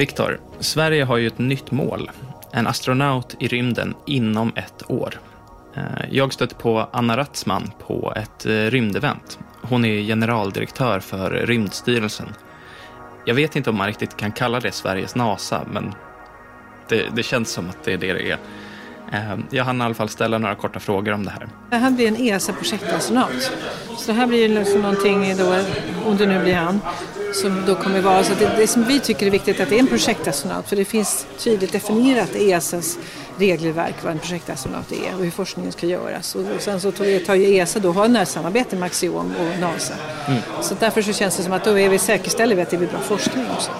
[0.00, 2.10] Viktor, Sverige har ju ett nytt mål.
[2.52, 5.20] En astronaut i rymden inom ett år.
[5.76, 9.38] Eh, jag stötte på Anna Ratzman på ett eh, rymdevent.
[9.62, 12.26] Hon är generaldirektör för Rymdstyrelsen.
[13.26, 15.94] Jag vet inte om man riktigt kan kalla det Sveriges NASA, men
[16.88, 18.38] det, det känns som att det är det det är.
[19.12, 21.48] Eh, Jag hann i alla fall ställa några korta frågor om det här.
[21.70, 23.52] Det här blir en ESA-projektastronaut.
[23.98, 25.56] Så det här blir liksom någonting då,
[26.06, 26.80] om det nu blir han,
[27.34, 29.76] som då kommer vara så det, det som vi tycker är viktigt är att det
[29.76, 32.98] är en projektastronaut för det finns tydligt definierat i ESAs
[33.38, 36.34] regelverk vad en projektastronaut är och hur forskningen ska göras.
[36.34, 39.94] Och, sen så tar, ju ESA då har närsamarbete med Axiom och NASA.
[40.62, 42.88] Så därför så känns det som att då är vi säkerställer vi att det blir
[42.88, 43.70] bra forskning också.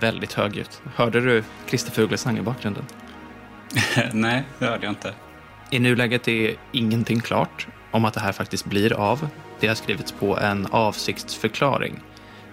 [0.00, 0.80] Väldigt högljutt.
[0.96, 2.84] Hörde du Christer Fuglesang i bakgrunden?
[4.12, 5.14] Nej, det hörde jag inte.
[5.70, 9.28] I nuläget är ingenting klart om att det här faktiskt blir av.
[9.60, 12.00] Det har skrivits på en avsiktsförklaring,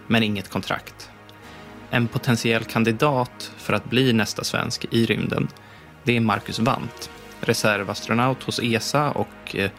[0.07, 1.09] men inget kontrakt.
[1.89, 5.47] En potentiell kandidat för att bli nästa svensk i rymden,
[6.03, 7.09] det är Marcus Wandt,
[7.41, 9.71] reservastronaut hos ESA och eh,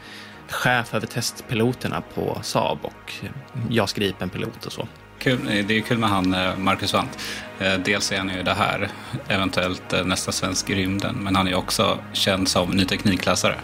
[0.49, 3.31] chef över testpiloterna på Saab och eh,
[3.71, 4.89] JAS Gripen-pilot och så.
[5.19, 5.39] Kul,
[5.69, 7.19] det är kul med han eh, Marcus Wandt.
[7.59, 8.89] Eh, dels är han ju det här,
[9.29, 13.55] eventuellt eh, nästa svensk i rymden, men han är också känd som ny teknikläsare.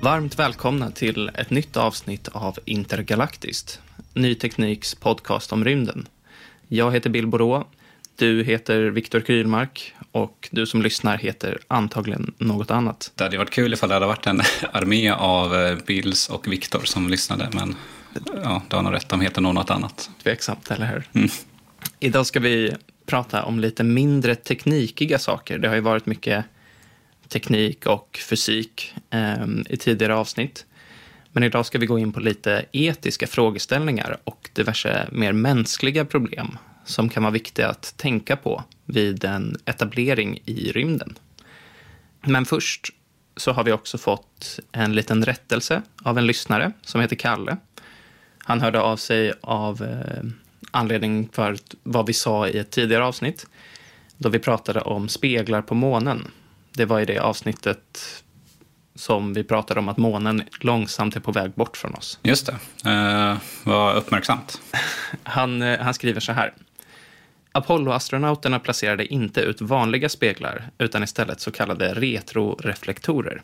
[0.00, 3.80] Varmt välkomna till ett nytt avsnitt av Intergalaktiskt,
[4.14, 6.08] Ny Tekniks podcast om rymden.
[6.68, 7.64] Jag heter Bill Borå,
[8.16, 13.12] du heter Viktor Krylmark och du som lyssnar heter antagligen något annat.
[13.14, 14.40] Det hade varit kul ifall det hade varit en
[14.72, 17.74] armé av eh, Bills och Viktor som lyssnade, men
[18.42, 20.10] ja, du har nog rätt, de heter nog något annat.
[20.22, 21.08] Tveksamt, eller hur?
[21.12, 21.28] Mm.
[22.00, 22.74] Idag ska vi
[23.06, 25.58] prata om lite mindre teknikiga saker.
[25.58, 26.44] Det har ju varit mycket
[27.28, 30.66] teknik och fysik eh, i tidigare avsnitt.
[31.36, 36.58] Men idag ska vi gå in på lite etiska frågeställningar och diverse mer mänskliga problem
[36.84, 41.18] som kan vara viktiga att tänka på vid en etablering i rymden.
[42.20, 42.92] Men först
[43.36, 47.56] så har vi också fått en liten rättelse av en lyssnare som heter Kalle.
[48.38, 50.30] Han hörde av sig av eh,
[50.70, 53.46] anledning för vad vi sa i ett tidigare avsnitt
[54.16, 56.30] då vi pratade om speglar på månen.
[56.72, 58.22] Det var i det avsnittet
[58.96, 62.18] som vi pratade om att månen långsamt är på väg bort från oss.
[62.22, 64.60] Just det, eh, vad uppmärksamt.
[65.22, 66.54] Han, eh, han skriver så här.
[67.52, 73.42] Apollo-astronauterna placerade inte ut vanliga speglar utan istället så kallade retroreflektorer.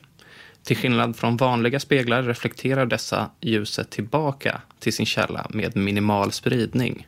[0.65, 7.07] Till skillnad från vanliga speglar reflekterar dessa ljuset tillbaka till sin källa med minimal spridning.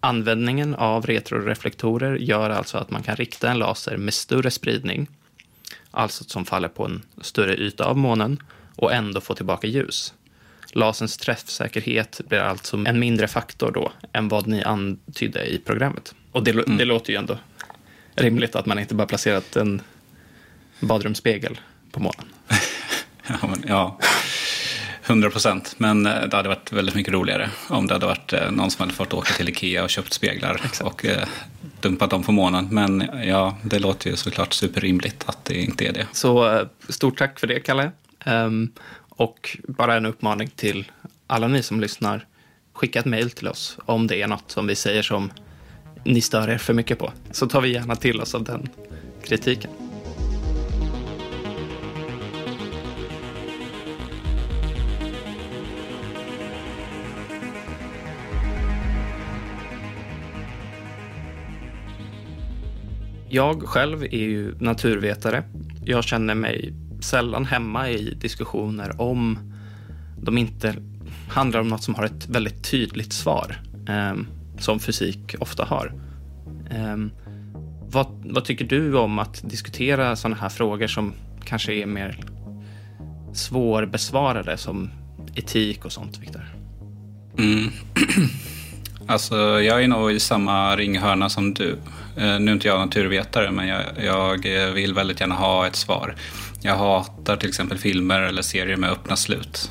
[0.00, 5.08] Användningen av retroreflektorer gör alltså att man kan rikta en laser med större spridning,
[5.98, 8.42] alltså som faller på en större yta av månen,
[8.76, 10.14] och ändå få tillbaka ljus.
[10.72, 16.14] Laserns träffsäkerhet blir alltså en mindre faktor då än vad ni antydde i programmet.
[16.32, 17.38] Och det, det låter ju ändå
[18.14, 19.82] rimligt att man inte bara placerat en
[20.80, 21.60] badrumsspegel
[21.92, 22.24] på månen.
[23.42, 23.98] Ja, men, ja,
[25.06, 25.74] 100 procent.
[25.78, 28.82] Men eh, det hade varit väldigt mycket roligare om det hade varit eh, någon som
[28.82, 31.28] hade fått åka till Ikea och köpt speglar och eh,
[31.80, 32.68] dumpat dem på månen.
[32.70, 36.06] Men ja, det låter ju såklart superrimligt att det inte är det.
[36.12, 37.90] Så eh, stort tack för det, Kalle.
[38.26, 38.72] Um,
[39.08, 40.90] och bara en uppmaning till
[41.26, 42.26] alla ni som lyssnar.
[42.72, 45.30] Skicka ett mejl till oss om det är något som vi säger som
[46.04, 47.12] ni stör er för mycket på.
[47.30, 48.68] Så tar vi gärna till oss av den
[49.22, 49.70] kritiken.
[63.30, 65.42] Jag själv är ju naturvetare.
[65.84, 69.38] Jag känner mig sällan hemma i diskussioner om
[70.22, 70.74] de inte
[71.28, 74.14] handlar om något som har ett väldigt tydligt svar, eh,
[74.58, 75.92] som fysik ofta har.
[76.70, 76.96] Eh,
[77.90, 81.12] vad, vad tycker du om att diskutera sådana här frågor som
[81.44, 82.20] kanske är mer
[83.32, 84.90] svårbesvarade, som
[85.34, 86.42] etik och sånt, Viktor?
[87.38, 87.70] Mm.
[89.06, 91.76] alltså, jag är nog i samma ringhörna som du.
[92.18, 95.76] Eh, nu är inte jag naturvetare, men jag, jag eh, vill väldigt gärna ha ett
[95.76, 96.14] svar.
[96.62, 99.70] Jag hatar till exempel filmer eller serier med öppna slut.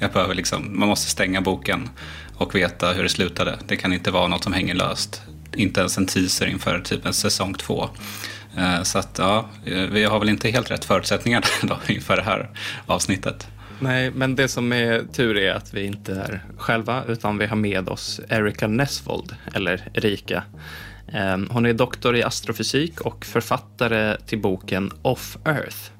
[0.00, 1.88] Jag behöver liksom, man måste stänga boken
[2.36, 3.58] och veta hur det slutade.
[3.66, 5.22] Det kan inte vara något som hänger löst.
[5.56, 7.88] Inte ens en teaser inför typ en säsong två.
[8.56, 9.48] Eh, så att ja,
[9.92, 12.50] vi har väl inte helt rätt förutsättningar då inför det här
[12.86, 13.48] avsnittet.
[13.80, 17.56] Nej, men det som är tur är att vi inte är själva, utan vi har
[17.56, 20.42] med oss Erika Nesvold, eller Erika.
[21.12, 25.90] Ehm, hon är doktor i astrofysik och författare till boken Off Earth.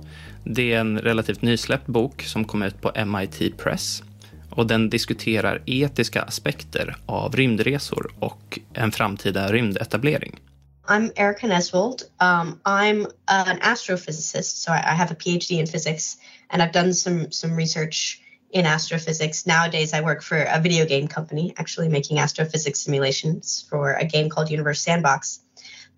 [0.45, 4.03] Det är en relativt nysläppt bok som kom ut på MIT Press
[4.51, 10.41] och den diskuterar etiska aspekter av rymdresor och en framtida rymdetablering.
[10.89, 12.03] I'm Erica Neswold.
[12.21, 16.17] Um, I'm an astrophysicist, so I, have a PhD in physics,
[16.49, 18.21] and I've done some some research
[18.57, 19.47] in astrophysics.
[19.47, 24.31] Nowadays, I work for a video game company, actually making astrophysics simulations for a game
[24.31, 25.41] called Universe Sandbox.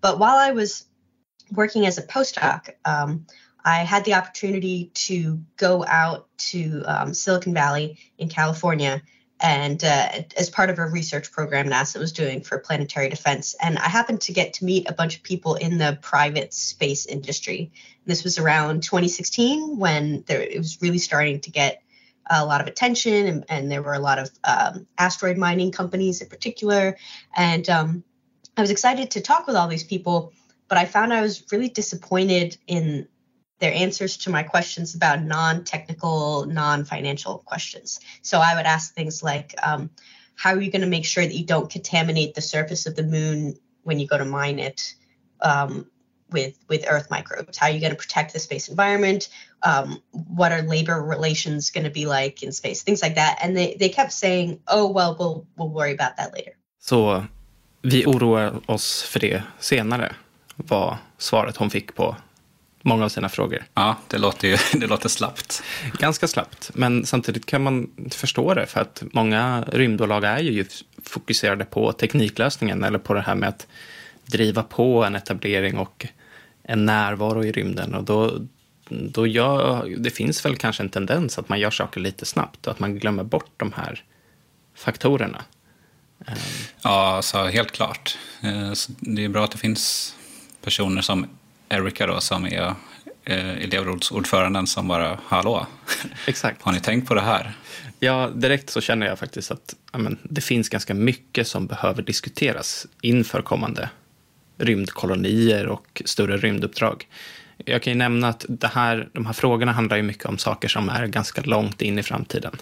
[0.01, 0.83] But while I was
[1.53, 3.25] working as a postdoc, um,
[3.63, 9.01] I had the opportunity to go out to um, Silicon Valley in California
[9.39, 13.55] and uh, as part of a research program NASA was doing for planetary defense.
[13.61, 17.05] And I happened to get to meet a bunch of people in the private space
[17.05, 17.71] industry.
[18.05, 21.81] This was around 2016 when there, it was really starting to get
[22.29, 26.21] a lot of attention, and, and there were a lot of um, asteroid mining companies
[26.21, 26.97] in particular.
[27.35, 28.03] And um,
[28.57, 30.33] I was excited to talk with all these people,
[30.67, 33.07] but I found I was really disappointed in
[33.59, 37.99] their answers to my questions about non-technical, non-financial questions.
[38.21, 39.89] So I would ask things like, um,
[40.35, 43.03] how are you going to make sure that you don't contaminate the surface of the
[43.03, 44.93] moon when you go to mine it
[45.41, 45.89] um,
[46.31, 47.57] with with Earth microbes?
[47.57, 49.29] How are you going to protect the space environment?
[49.61, 52.83] Um, what are labor relations going to be like in space?
[52.83, 53.39] Things like that.
[53.43, 56.51] And they, they kept saying, oh, well, we'll, we'll worry about that later.
[56.81, 57.25] Så
[57.81, 60.15] vi oroar oss för det senare,
[60.55, 62.15] var svaret hon fick på
[62.81, 63.63] många av sina frågor.
[63.73, 65.63] Ja, det låter, ju, det låter slappt.
[65.99, 70.65] Ganska slappt, men samtidigt kan man förstå det för att många rymdbolag är ju
[71.03, 73.67] fokuserade på tekniklösningen eller på det här med att
[74.25, 76.07] driva på en etablering och
[76.69, 78.39] en närvaro i rymden och då,
[78.89, 82.71] då gör, det finns väl kanske en tendens att man gör saker lite snabbt och
[82.71, 84.03] att man glömmer bort de här
[84.75, 85.41] faktorerna.
[86.81, 88.17] Ja, alltså, helt klart.
[88.41, 90.15] Eh, det är bra att det finns
[90.61, 91.25] personer som
[91.69, 92.75] Erika då som är
[93.23, 95.67] eh, elevrådsordföranden som bara, hallå,
[96.27, 96.61] Exakt.
[96.61, 97.53] har ni tänkt på det här?
[97.99, 102.87] Ja, direkt så känner jag faktiskt att amen, det finns ganska mycket som behöver diskuteras
[103.01, 103.89] inför kommande
[104.59, 107.07] rymdkolonier och större rymduppdrag.
[107.65, 110.67] Jag kan ju nämna att det här, de här frågorna handlar ju mycket om saker
[110.67, 112.55] som är ganska långt in i framtiden.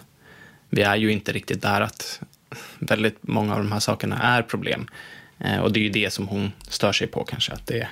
[0.70, 2.20] Vi är ju inte riktigt där att
[2.78, 4.86] väldigt många av de här sakerna är problem.
[5.38, 7.88] Eh, och det är ju det som hon stör sig på kanske, att det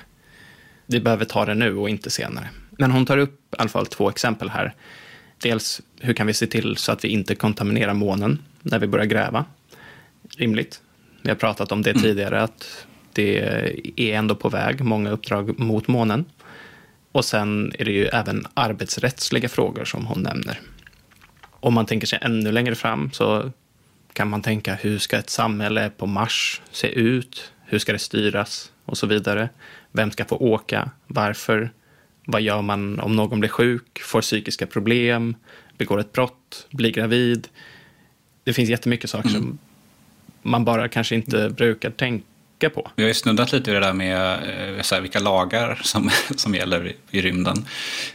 [0.85, 2.49] vi behöver ta det nu och inte senare.
[2.69, 4.73] Men hon tar upp i alla fall två exempel här.
[5.37, 9.05] Dels hur kan vi se till så att vi inte kontaminerar månen när vi börjar
[9.05, 9.45] gräva?
[10.37, 10.81] Rimligt.
[11.21, 12.03] Vi har pratat om det mm.
[12.03, 12.87] tidigare, att
[13.17, 13.39] det
[13.95, 16.25] är ändå på väg, många uppdrag mot månen.
[17.11, 20.59] Och sen är det ju även arbetsrättsliga frågor som hon nämner.
[21.59, 23.51] Om man tänker sig ännu längre fram så
[24.13, 27.51] kan man tänka hur ska ett samhälle på Mars se ut?
[27.65, 28.71] Hur ska det styras?
[28.85, 29.49] Och så vidare.
[29.91, 30.91] Vem ska få åka?
[31.07, 31.69] Varför?
[32.25, 35.35] Vad gör man om någon blir sjuk, får psykiska problem,
[35.77, 37.47] begår ett brott, blir gravid?
[38.43, 39.41] Det finns jättemycket saker mm.
[39.41, 39.57] som
[40.41, 42.25] man bara kanske inte brukar tänka
[42.59, 42.91] på.
[42.95, 44.31] Vi har ju snuddat lite vid det där med
[44.77, 47.65] eh, så här, vilka lagar som, som gäller i, i rymden.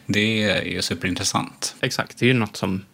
[0.06, 1.74] Det är ju superintressant.
[1.80, 2.84] Exakt, det är ju något som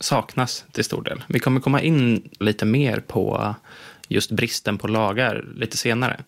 [0.00, 1.24] saknas till stor del.
[1.28, 3.54] Vi kommer komma in lite mer på
[4.08, 6.24] just bristen på lagar lite senare.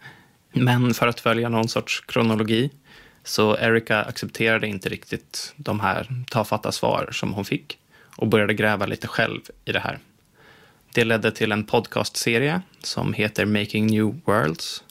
[0.53, 2.71] Men för att följa någon sorts kronologi
[3.25, 7.79] så Erika accepterade inte riktigt de här tafatta svar som hon fick
[8.17, 9.99] och började gräva lite själv i det här.
[10.95, 14.83] Det ledde till en podcastserie som heter Making New Worlds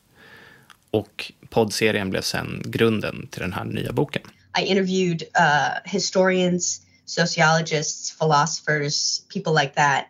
[0.92, 4.22] och poddserien blev sen grunden till den här nya boken.
[4.60, 10.06] I interviewed uh, historians, sociologists, philosophers, people like that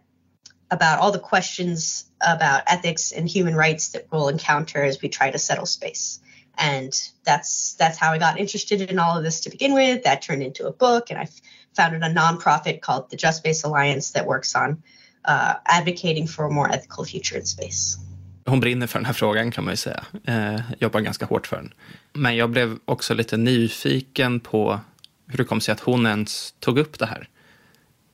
[0.69, 5.31] about all the questions about ethics and human rights that we'll encounter as we try
[5.31, 6.19] to settle space.
[6.57, 10.03] And that's that's how I got interested in all of this to begin with.
[10.03, 11.27] That turned into a book, and I
[11.75, 14.83] founded a nonprofit called the Just Space Alliance that works on
[15.27, 17.99] uh, advocating for a more ethical future in space.
[18.45, 20.05] Hon brinner för den här frågan kan man ju säga.
[20.23, 21.73] Eh, jobbar ganska hårt för den.
[22.13, 24.79] Men jag blev också lite nyfiken på
[25.27, 27.29] hur det kom sig att hon ens tog upp det här.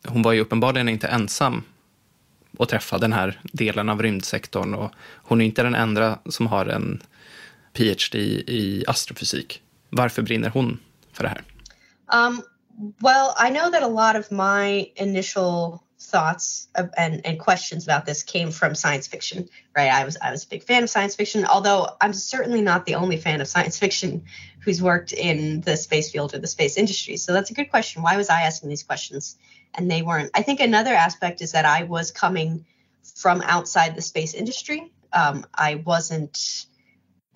[0.08, 1.64] hon var ju uppenbarligen inte ensam
[2.60, 4.74] att träffa den här delen av rymdsektorn.
[4.74, 7.04] Och hon är inte den enda som har en
[7.74, 9.62] PhD i astrofysik.
[9.90, 10.80] Varför brinner hon
[11.14, 11.44] för det här?
[12.28, 12.42] Um,
[13.00, 18.24] well, I know that a lot of my initial thoughts and, and questions about this
[18.24, 19.92] came from science fiction, right?
[19.92, 22.96] I was I was a big fan of science fiction, although I'm certainly not the
[22.96, 24.24] only fan of science fiction
[24.62, 27.18] who's worked in the space field or the space industry.
[27.18, 28.02] So that's a good question.
[28.02, 29.38] Why was I asking these questions
[29.74, 30.32] and they weren't?
[30.34, 32.66] I think another aspect is that I was coming
[33.16, 34.92] from outside the space industry.
[35.14, 36.66] Um, I wasn't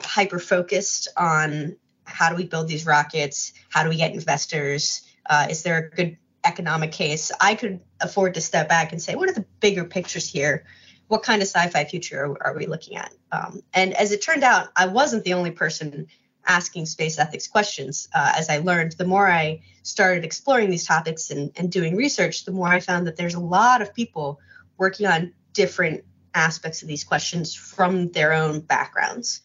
[0.01, 3.53] hyper focused on how do we build these rockets?
[3.69, 5.01] How do we get investors?
[5.25, 9.15] Uh, is there a good economic case, I could afford to step back and say,
[9.15, 10.65] what are the bigger pictures here?
[11.07, 13.13] What kind of sci-fi future are, are we looking at?
[13.31, 16.07] Um, and as it turned out, I wasn't the only person
[16.45, 18.09] asking space ethics questions.
[18.13, 22.45] Uh, as I learned, the more I started exploring these topics and, and doing research,
[22.45, 24.39] the more I found that there's a lot of people
[24.77, 29.41] working on different aspects of these questions from their own backgrounds.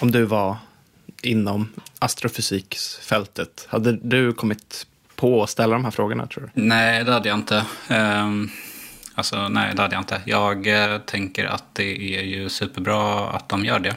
[0.00, 0.56] Om du var
[1.22, 4.86] inom astrofysiksfältet, hade du kommit
[5.18, 6.62] på att ställa de här frågorna tror du?
[6.62, 7.64] Nej, det hade jag inte.
[7.90, 8.50] Um,
[9.14, 10.20] alltså, nej, det hade jag inte.
[10.24, 13.96] Jag uh, tänker att det är ju superbra att de gör det.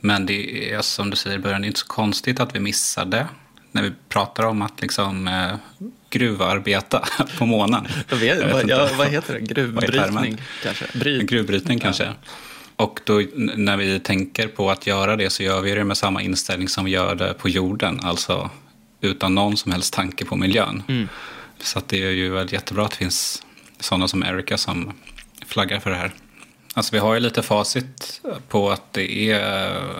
[0.00, 2.60] Men det är som du säger i början, det är inte så konstigt att vi
[2.60, 3.26] missar det.
[3.72, 5.54] När vi pratar om att liksom uh,
[6.10, 7.04] gruvarbeta
[7.38, 7.86] på månen.
[8.08, 9.40] Jag vet, jag vad, ja, vad heter det?
[9.40, 10.84] Gruvbrytning kanske?
[10.94, 11.30] Bryt.
[11.30, 12.04] Gruvbrytning kanske.
[12.04, 12.12] Ja.
[12.76, 16.22] Och då, när vi tänker på att göra det så gör vi det med samma
[16.22, 18.00] inställning som vi gör det på jorden.
[18.02, 18.50] Alltså
[19.06, 20.82] utan någon som helst tanke på miljön.
[20.88, 21.08] Mm.
[21.58, 23.42] Så det är ju jättebra att det finns
[23.80, 24.92] sådana som Erika som
[25.46, 26.14] flaggar för det här.
[26.74, 29.40] Alltså vi har ju lite facit på att det är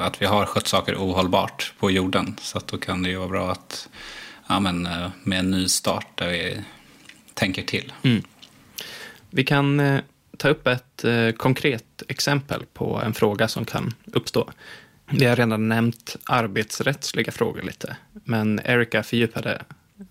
[0.01, 2.37] att vi har skött saker ohållbart på jorden.
[2.41, 3.89] Så att då kan det ju vara bra att
[4.49, 6.63] ja, men, eh, med en ny start där vi
[7.35, 7.93] tänker till.
[8.03, 8.23] Mm.
[9.31, 10.01] Vi kan eh,
[10.39, 14.51] ta upp ett eh, konkret exempel på en fråga som kan uppstå.
[15.11, 19.63] Vi har redan nämnt arbetsrättsliga frågor lite, men Erika fördjupade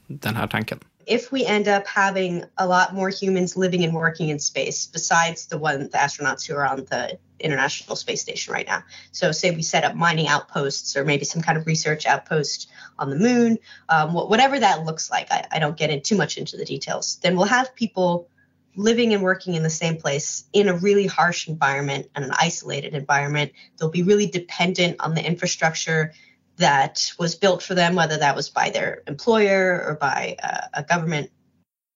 [0.08, 0.80] den här tanken.
[1.08, 5.48] If we end up having a lot more humans living and working in space besides
[5.48, 8.84] the one the astronauts who are on the International Space Station right now.
[9.12, 13.10] So say we set up mining outposts or maybe some kind of research outpost on
[13.10, 13.58] the moon,
[13.90, 15.28] um, whatever that looks like.
[15.32, 17.20] I, I don't get in too much into the details.
[17.22, 18.28] Then we'll have people
[18.76, 22.94] living and working in the same place in a really harsh environment and an isolated
[22.94, 23.52] environment.
[23.78, 26.14] They'll be really dependent on the infrastructure
[26.58, 30.84] that was built for them, whether that was by their employer or by uh, a
[30.84, 31.32] government.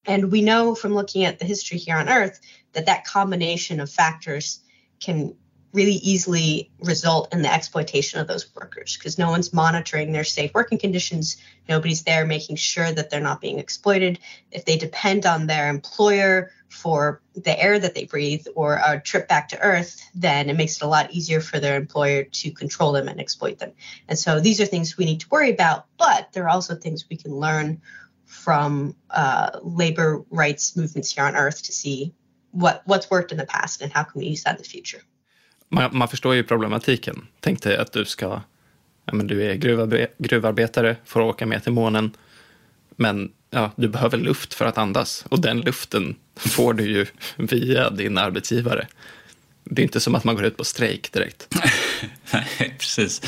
[0.05, 2.39] And we know from looking at the history here on Earth
[2.74, 4.62] that that combination of factors
[5.00, 5.36] can
[5.71, 10.51] really easily result in the exploitation of those workers because no one's monitoring their safe
[10.53, 11.38] working conditions.
[11.67, 14.19] Nobody's there making sure that they're not being exploited.
[14.51, 19.27] If they depend on their employer for the air that they breathe or a trip
[19.27, 22.91] back to Earth, then it makes it a lot easier for their employer to control
[22.91, 23.71] them and exploit them.
[24.07, 27.05] And so these are things we need to worry about, but there are also things
[27.09, 27.81] we can learn
[28.25, 32.13] from uh, labor rights movements here on Earth to see
[32.51, 35.01] what, what's worked in the past and how can we use that in the future.
[35.69, 37.27] Man, man förstår ju problematiken.
[37.39, 38.41] Tänk dig att du ska,
[39.05, 42.11] ja, men du är gruvarbe gruvarbetare, får åka med till månen,
[42.95, 47.05] men ja, du behöver luft för att andas och den luften får du ju
[47.38, 48.88] via din arbetsgivare.
[49.63, 51.55] Det är inte som att man går ut på strejk direkt.
[52.33, 53.21] Nej, precis.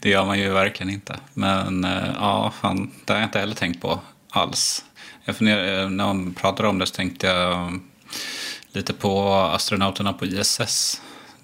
[0.00, 1.16] Det gör man ju verkligen inte.
[1.34, 4.84] Men eh, ja, fan, det har jag inte heller tänkt på alls.
[5.24, 7.82] Jag funderar, eh, när man pratade om det så tänkte jag mm,
[8.72, 11.00] lite på astronauterna på ISS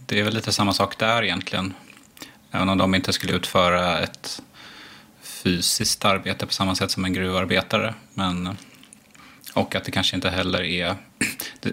[0.08, 1.74] det är väl lite samma sak där egentligen.
[2.50, 4.42] Även om de inte skulle utföra ett
[5.22, 7.94] fysiskt arbete på samma sätt som en gruvarbetare.
[8.14, 8.56] Men,
[9.54, 10.94] och att det kanske inte heller är...
[11.60, 11.72] Det,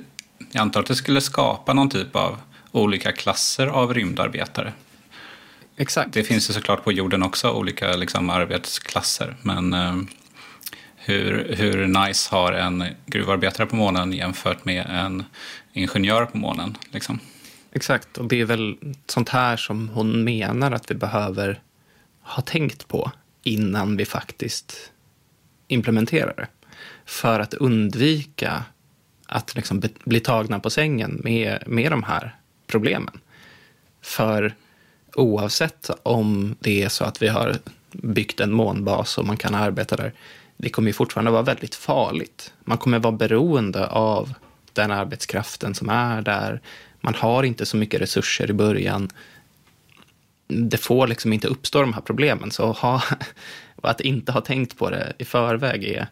[0.51, 2.37] jag antar att det skulle skapa någon typ av
[2.71, 4.73] olika klasser av rymdarbetare.
[5.77, 6.13] Exakt.
[6.13, 9.35] Det finns ju såklart på jorden också olika liksom, arbetsklasser.
[9.41, 9.95] Men eh,
[10.95, 15.23] hur, hur nice har en gruvarbetare på månen jämfört med en
[15.73, 16.77] ingenjör på månen?
[16.91, 17.19] Liksom?
[17.75, 21.61] Exakt, och det är väl sånt här som hon menar att vi behöver
[22.21, 23.11] ha tänkt på
[23.43, 24.91] innan vi faktiskt
[25.67, 26.47] implementerar det.
[27.05, 28.63] För att undvika
[29.25, 32.35] att liksom bli tagna på sängen med, med de här
[32.67, 33.19] problemen.
[34.01, 34.55] För
[35.15, 37.55] oavsett om det är så att vi har
[37.91, 40.13] byggt en månbas och man kan arbeta där,
[40.57, 42.53] det kommer ju fortfarande vara väldigt farligt.
[42.63, 44.33] Man kommer vara beroende av
[44.73, 46.61] den arbetskraften som är där.
[47.05, 49.09] Man har inte så mycket resurser i början.
[50.47, 52.51] Det får liksom inte uppstå de här problemen.
[52.51, 53.01] Så ha,
[53.83, 56.07] att inte ha tänkt på det i förväg är,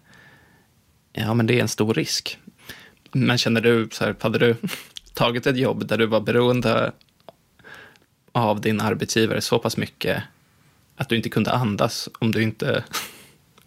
[1.14, 2.38] ja, men det är en stor risk.
[3.12, 4.56] Men känner du, så här, hade du
[5.14, 6.92] tagit ett jobb där du var beroende
[8.32, 10.24] av din arbetsgivare så pass mycket
[10.96, 12.84] att du inte kunde andas om du inte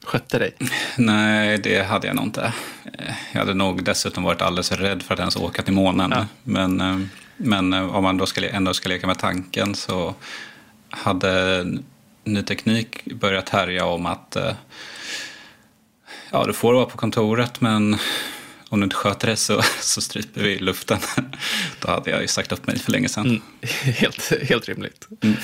[0.07, 0.55] skötte dig?
[0.97, 2.53] Nej, det hade jag nog inte.
[3.33, 6.11] Jag hade nog dessutom varit alldeles rädd för att ens åka till månen.
[6.15, 6.27] Ja.
[6.43, 6.99] Men, eh,
[7.37, 10.15] men eh, om man då ska, ändå ska leka med tanken så
[10.91, 11.65] hade
[12.25, 14.53] ny teknik börjat härja om att eh,
[16.31, 17.97] ja, du får vara på kontoret men
[18.69, 20.99] om du inte sköter det så, så stryper vi luften.
[21.81, 23.27] Då hade jag ju sagt upp mig för länge sedan.
[23.27, 23.43] Mm,
[23.95, 25.09] helt, helt rimligt.
[25.23, 25.37] Mm.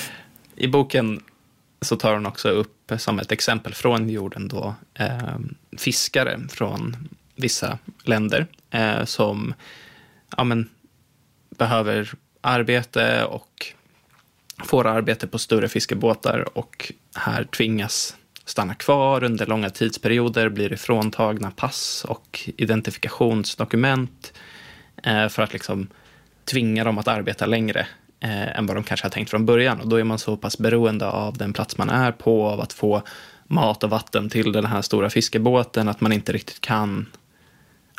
[0.55, 1.21] I boken
[1.83, 5.37] så tar hon också upp som ett exempel från jorden då eh,
[5.77, 9.53] fiskare från vissa länder eh, som
[10.37, 10.69] ja, men,
[11.49, 13.65] behöver arbete och
[14.63, 21.51] får arbete på större fiskebåtar och här tvingas stanna kvar under långa tidsperioder, blir ifråntagna
[21.51, 24.33] pass och identifikationsdokument
[25.03, 25.87] eh, för att liksom
[26.45, 27.87] tvinga dem att arbeta längre
[28.23, 29.81] eh, än vad de kanske har tänkt från början.
[29.81, 32.73] Och då är man så pass beroende av den plats man är på, av att
[32.73, 33.01] få
[33.47, 37.05] mat och vatten till den här stora fiskebåten, att man inte riktigt kan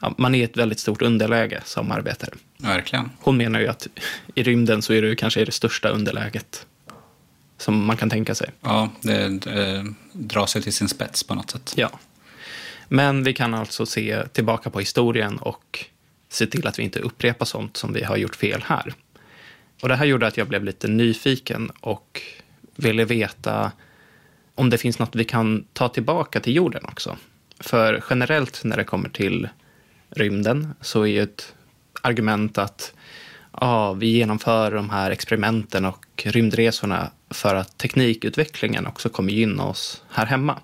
[0.00, 2.31] Ja, man är i ett väldigt stort underläge som arbetare.
[2.59, 3.11] Verkligen.
[3.21, 3.87] Hon menar ju att
[4.35, 6.66] i rymden så är det kanske det största underläget
[7.59, 8.50] som man kan tänka sig.
[8.61, 11.73] Ja, det, det drar sig till sin spets på något sätt.
[11.76, 11.90] Ja.
[12.88, 15.85] Men vi kan alltså se tillbaka på historien och
[16.28, 18.95] se till att vi inte upprepar sånt som vi har gjort fel här.
[19.83, 22.23] Och det här gjorde att jag blev lite nyfiken och
[22.76, 23.73] ville veta
[24.54, 27.16] om det finns något vi kan ta tillbaka till jorden också.
[27.61, 29.49] För generellt när det kommer till
[30.11, 31.54] rymden så är ju ett
[32.02, 32.95] argument att
[33.61, 40.02] ja, vi genomför de här experimenten och rymdresorna för att teknikutvecklingen också kommer gynna oss
[40.11, 40.59] här hemma.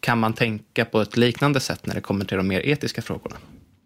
[0.00, 3.36] Kan man tänka på ett liknande sätt när det kommer till de mer etiska frågorna?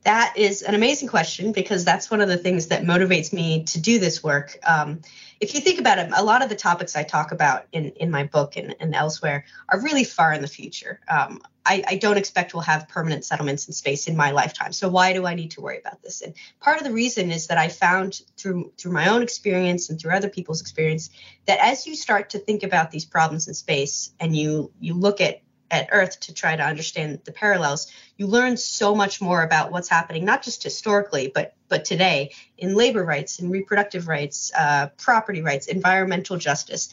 [0.04, 3.80] That is an amazing question because that's one of the things that motivates me to
[3.80, 4.56] do this work.
[4.64, 5.00] Um,
[5.40, 8.10] if you think about it, a lot of the topics I talk about in, in
[8.10, 11.00] my book and, and elsewhere are really far in the future.
[11.08, 14.72] Um, I, I, don't expect we'll have permanent settlements in space in my lifetime.
[14.72, 16.22] So why do I need to worry about this?
[16.22, 20.00] And part of the reason is that I found through through my own experience and
[20.00, 21.10] through other people's experience
[21.46, 25.20] that as you start to think about these problems in space and you you look
[25.20, 29.70] at at Earth to try to understand the parallels, you learn so much more about
[29.70, 34.88] what's happening, not just historically, but but today in labor rights, in reproductive rights, uh,
[34.96, 36.92] property rights, environmental justice.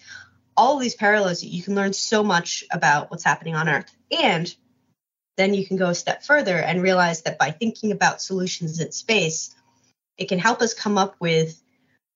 [0.58, 3.92] All these parallels, you can learn so much about what's happening on Earth.
[4.12, 4.54] And
[5.38, 8.92] then you can go a step further and realize that by thinking about solutions in
[8.92, 9.54] space,
[10.18, 11.62] it can help us come up with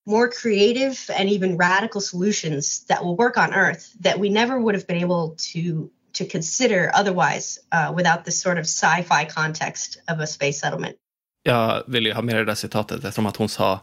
[0.06, 4.76] more creative and even radical solutions that will work on Earth that we never would
[4.76, 10.20] have been able to to consider otherwise uh, without this sort of sci-fi context of
[10.20, 10.96] a space settlement.
[11.44, 13.80] Jag vill ju ha med det där citatet eftersom att hon sa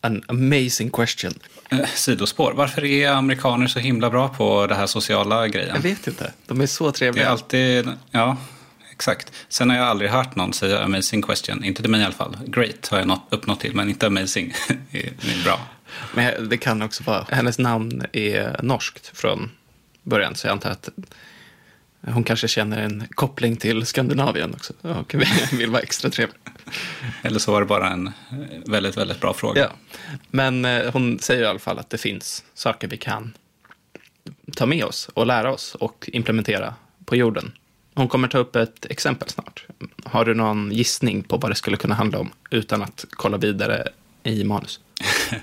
[0.00, 1.32] an amazing question.
[1.68, 2.52] Eh, sidospår.
[2.52, 5.74] Varför är amerikaner så himla bra på det här sociala grejen?
[5.74, 6.32] Jag vet inte.
[6.46, 7.24] De är så trevliga.
[7.24, 8.36] Det är alltid, ja,
[8.92, 9.32] exakt.
[9.48, 11.64] Sen har jag aldrig hört någon säga amazing question.
[11.64, 12.36] Inte till mig i alla fall.
[12.46, 14.54] Great har jag nått, uppnått till, men inte amazing.
[14.90, 14.98] det
[15.38, 15.60] är bra.
[16.14, 19.50] Men det kan också vara, hennes namn är norskt från
[20.02, 20.88] början, så jag antar att
[22.12, 25.14] hon kanske känner en koppling till Skandinavien också och
[25.52, 26.36] vill vara extra trevlig.
[27.22, 28.12] Eller så var det bara en
[28.66, 29.60] väldigt, väldigt bra fråga.
[29.60, 29.70] Ja.
[30.30, 33.32] Men eh, hon säger i alla fall att det finns saker vi kan
[34.56, 37.52] ta med oss och lära oss och implementera på jorden.
[37.94, 39.66] Hon kommer ta upp ett exempel snart.
[40.04, 43.88] Har du någon gissning på vad det skulle kunna handla om utan att kolla vidare
[44.22, 44.80] i manus?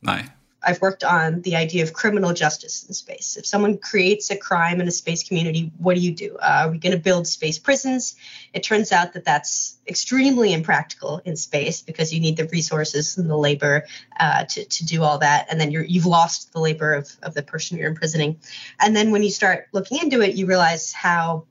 [0.00, 0.35] Nej.
[0.66, 3.36] I've worked on the idea of criminal justice in space.
[3.36, 6.36] If someone creates a crime in a space community, what do you do?
[6.42, 8.16] Uh, are we going to build space prisons?
[8.52, 13.30] It turns out that that's extremely impractical in space because you need the resources and
[13.30, 13.86] the labor
[14.18, 15.46] uh, to, to do all that.
[15.48, 18.40] And then you have lost the labor of, of the person you're imprisoning.
[18.80, 21.46] And then when you start looking into it, you realize how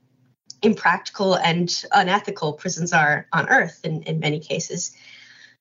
[0.60, 4.94] impractical and unethical prisons are on Earth in, in many cases.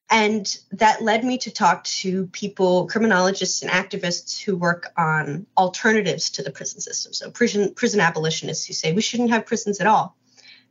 [0.10, 6.30] And that led me to talk to people, criminologists and activists who work on alternatives
[6.32, 7.12] to the prison system.
[7.14, 10.16] So prison prison abolitionists who say we shouldn't have prisons at all.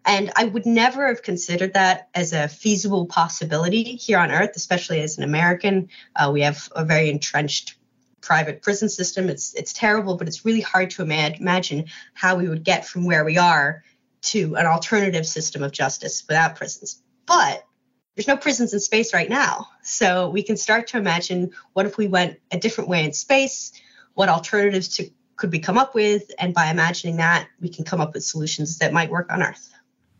[0.06, 5.00] And I would never have considered that as a feasible possibility here on Earth, especially
[5.00, 5.88] as an American.
[6.14, 7.76] Uh, we have a very entrenched
[8.20, 9.28] private prison system.
[9.28, 13.24] It's it's terrible, but it's really hard to imagine how we would get from where
[13.24, 13.82] we are
[14.22, 17.02] to an alternative system of justice without prisons.
[17.26, 17.64] But
[18.14, 19.66] there's no prisons in space right now.
[19.82, 23.72] So we can start to imagine what if we went a different way in space,
[24.14, 25.04] what alternatives to,
[25.36, 28.78] could we come up with, and by imagining that, we can come up with solutions
[28.78, 29.70] that might work on Earth.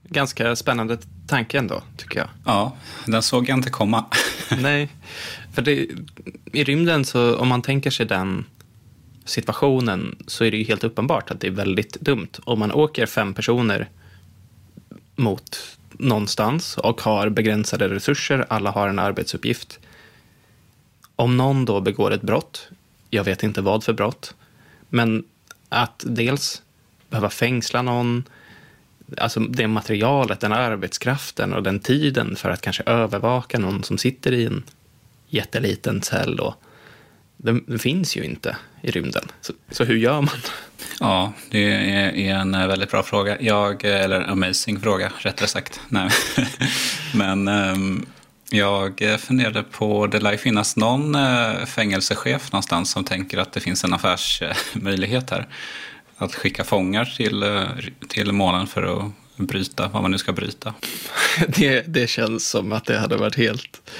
[0.08, 2.28] Ganska spännande tanke ändå, tycker jag.
[2.44, 2.76] Ja,
[3.06, 4.04] den såg jag inte komma.
[4.58, 4.88] Nej,
[5.52, 5.88] för det,
[6.52, 8.44] i rymden så om man tänker sig den
[9.24, 12.28] situationen så är det ju helt uppenbart att det är väldigt dumt.
[12.44, 13.90] Om man åker fem personer
[15.16, 19.78] mot någonstans och har begränsade resurser, alla har en arbetsuppgift.
[21.16, 22.68] Om någon då begår ett brott,
[23.10, 24.34] jag vet inte vad för brott,
[24.88, 25.24] men
[25.68, 26.62] att dels
[27.10, 28.24] behöva fängsla någon,
[29.18, 34.32] alltså det materialet, den arbetskraften och den tiden för att kanske övervaka någon som sitter
[34.32, 34.62] i en
[35.28, 36.40] jätteliten cell.
[36.40, 36.54] Och
[37.44, 39.28] den, den finns ju inte i rymden.
[39.40, 40.36] Så, så, hur gör man?
[41.00, 41.72] Ja, det
[42.28, 43.40] är en väldigt bra fråga.
[43.40, 45.80] Jag, eller amazing fråga, rättare sagt.
[45.88, 46.10] Nej.
[47.14, 48.06] Men um,
[48.50, 51.16] jag funderade på, det lär finnas någon
[51.66, 55.46] fängelsechef någonstans som tänker att det finns en affärsmöjlighet här.
[56.16, 57.66] Att skicka fångar till,
[58.08, 60.74] till månen för att bryta vad man nu ska bryta.
[61.48, 63.90] Det, det känns som att det hade varit helt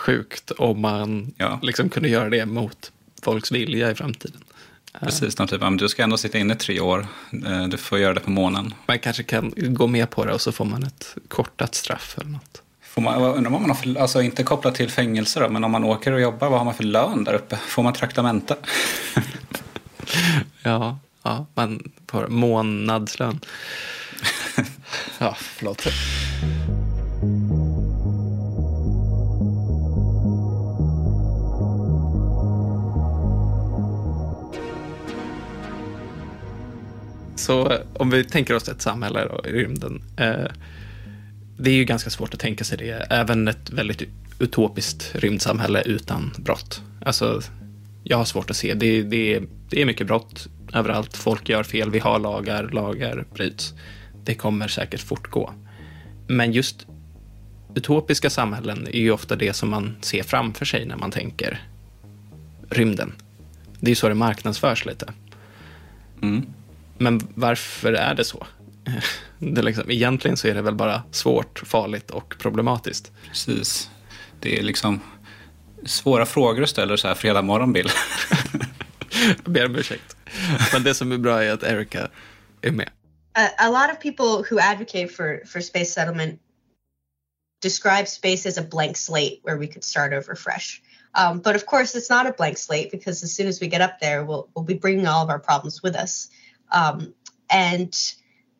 [0.00, 1.58] sjukt om man ja.
[1.62, 4.40] liksom kunde göra det mot folks vilja i framtiden.
[5.00, 7.06] Precis, de typ, du ska ändå sitta inne tre år,
[7.46, 8.74] eh, du får göra det på månen.
[8.86, 12.30] Man kanske kan gå med på det och så får man ett kortat straff eller
[12.30, 12.62] något.
[12.82, 15.70] Får man, undrar vad man har för, alltså inte kopplat till fängelse då, men om
[15.70, 17.56] man åker och jobbar, vad har man för lön där uppe?
[17.56, 18.56] Får man traktamente?
[20.62, 23.40] ja, ja, man får månadslön.
[25.18, 25.86] ja, förlåt.
[37.40, 40.02] Så om vi tänker oss ett samhälle då, i rymden.
[40.16, 40.46] Eh,
[41.58, 43.06] det är ju ganska svårt att tänka sig det.
[43.10, 44.02] Även ett väldigt
[44.38, 46.82] utopiskt rymdsamhälle utan brott.
[47.04, 47.40] Alltså,
[48.04, 48.74] jag har svårt att se.
[48.74, 51.16] Det, det, det är mycket brott överallt.
[51.16, 51.90] Folk gör fel.
[51.90, 52.68] Vi har lagar.
[52.72, 53.74] Lagar bryts.
[54.24, 55.52] Det kommer säkert fortgå.
[56.26, 56.86] Men just
[57.74, 61.62] utopiska samhällen är ju ofta det som man ser framför sig när man tänker
[62.70, 63.12] rymden.
[63.80, 65.12] Det är ju så det marknadsförs lite.
[66.22, 66.46] Mm.
[67.00, 68.46] Men varför är det så?
[69.38, 73.12] Det liksom, egentligen så är det väl bara svårt, farligt och problematiskt.
[73.28, 73.90] Precis.
[74.40, 75.00] Det är liksom
[75.84, 77.88] svåra frågor att ställa så här fredag morgon, Bill.
[79.44, 80.16] Jag ber om ursäkt.
[80.72, 82.08] Men det som är bra är att Erika
[82.62, 82.90] är med.
[83.34, 86.40] A, a lot of people who advocate for, for space settlement
[87.62, 90.82] describe space as a blank slate where we could start over fresh.
[91.14, 93.80] Um, but of course, it's not a blank slate because as soon as we get
[93.80, 96.28] up there, we'll, we'll be bringing all of our problems with us.
[96.72, 97.14] Um,
[97.48, 97.94] and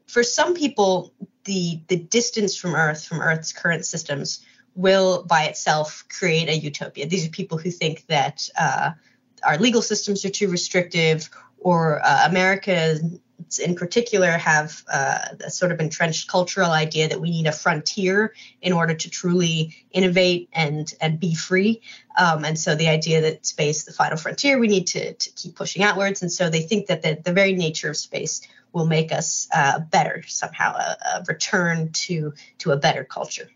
[0.06, 4.44] for some people, the the distance from Earth, from Earth's current systems,
[4.74, 7.06] will by itself create a utopia.
[7.06, 8.90] These are people who think that uh,
[9.44, 12.98] our legal systems are too restrictive, or uh, America
[13.62, 18.34] in particular have uh, a sort of entrenched cultural idea that we need a frontier
[18.60, 21.80] in order to truly innovate and and be free.
[22.18, 25.56] Um, and so the idea that space, the final frontier, we need to, to keep
[25.56, 26.22] pushing outwards.
[26.22, 28.40] And so they think that the, the very nature of space
[28.72, 33.48] will make us uh, better somehow, a, a, return to to a better culture.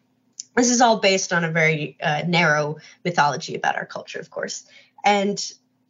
[0.56, 4.64] This is all based on a very uh, narrow mythology about our culture, of course.
[5.04, 5.38] And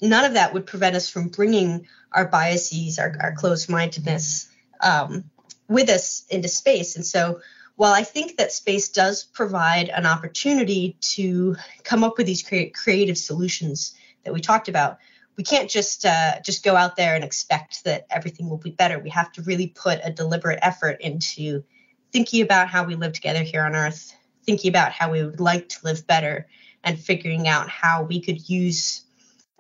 [0.00, 4.48] none of that would prevent us from bringing our biases, our, our closed mindedness
[4.80, 5.24] um,
[5.68, 6.96] with us into space.
[6.96, 7.40] And so,
[7.76, 12.72] while I think that space does provide an opportunity to come up with these cre-
[12.72, 14.98] creative solutions that we talked about,
[15.36, 18.98] we can't just uh, just go out there and expect that everything will be better.
[19.00, 21.64] We have to really put a deliberate effort into
[22.12, 25.68] thinking about how we live together here on Earth, thinking about how we would like
[25.70, 26.46] to live better,
[26.84, 29.04] and figuring out how we could use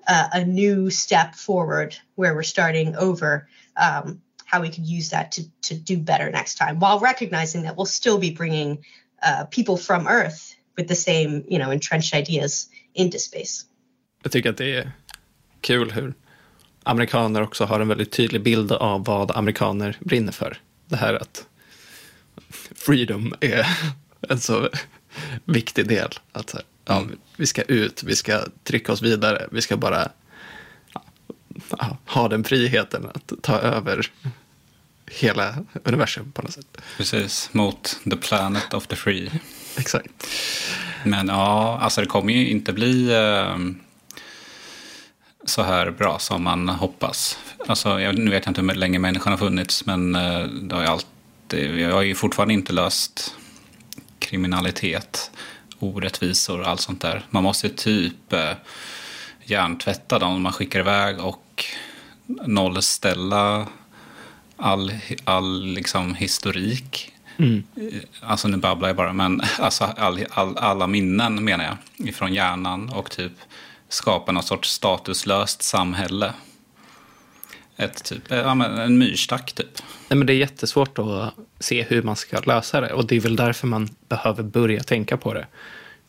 [0.06, 5.32] uh, a new step forward where we're starting over um, how we could use that
[5.32, 8.84] to, to do better next time while recognizing that we'll still be bringing
[9.22, 13.66] uh, people from earth with the same you know entrenched ideas into space.
[14.22, 14.92] Jag tycker att det är
[15.60, 16.14] kul hur
[16.82, 20.58] amerikaner också har en väldigt tydlig bild av vad amerikaner brinner för.
[20.88, 21.46] Det här att
[22.74, 23.66] freedom är
[24.28, 24.68] en så
[25.44, 26.10] viktig del.
[26.32, 27.18] Att ja, mm.
[27.36, 30.08] vi ska ut, vi ska trycka oss vidare, vi ska bara
[31.78, 34.10] ja, ha den friheten att ta över
[35.06, 36.78] hela universum på något sätt.
[36.96, 39.30] Precis, mot the planet of the free.
[39.76, 40.26] Exakt.
[41.04, 43.56] Men ja, alltså det kommer ju inte bli eh,
[45.44, 47.38] så här bra som man hoppas.
[47.66, 50.82] Alltså, jag, nu vet jag inte hur länge människan har funnits, men eh, det har
[50.82, 53.34] ju alltid, jag har ju fortfarande inte löst
[54.18, 55.30] kriminalitet
[55.78, 57.22] orättvisor och allt sånt där.
[57.30, 58.52] Man måste typ eh,
[59.44, 61.64] hjärntvätta dem man skickar iväg och
[62.46, 63.66] nollställa
[64.56, 64.92] all,
[65.24, 67.12] all liksom historik.
[67.36, 67.62] Mm.
[68.20, 72.88] Alltså nu babblar jag bara, men alltså all, all, alla minnen menar jag, ifrån hjärnan
[72.88, 73.32] och typ
[73.88, 76.32] skapa någon sorts statuslöst samhälle.
[77.76, 79.82] Ett typ, eh, ja, en myrstack typ.
[80.08, 83.20] Nej, men det är jättesvårt att se hur man ska lösa det och det är
[83.20, 85.46] väl därför man behöver börja tänka på det.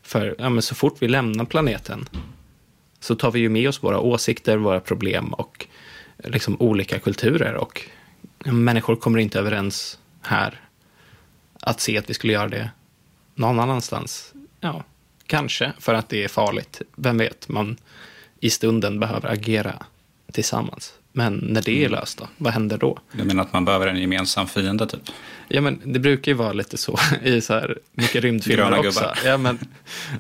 [0.02, 2.10] För ja, men så fort vi lämnar planeten
[3.00, 5.66] så tar vi ju med oss våra åsikter, våra problem och
[6.18, 7.82] eh, liksom olika kulturer och
[8.46, 10.60] människor kommer inte överens här.
[11.60, 12.70] Att se att vi skulle göra det
[13.36, 14.84] någon annanstans, ja,
[15.28, 16.82] kanske för att det är farligt.
[16.96, 17.78] Vem vet, man
[18.40, 19.86] i stunden behöver agera
[20.32, 20.94] tillsammans.
[21.18, 22.00] Men när det är mm.
[22.00, 23.00] löst då, vad händer då?
[23.12, 25.00] Du menar att man behöver en gemensam fiende typ?
[25.48, 29.14] Ja, men det brukar ju vara lite så i så här mycket rymdfilmer också.
[29.26, 29.60] Ja, men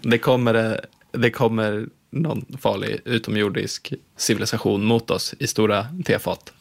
[0.01, 0.81] det kommer,
[1.11, 6.53] det kommer någon farlig utomjordisk civilisation mot oss i stora tefat.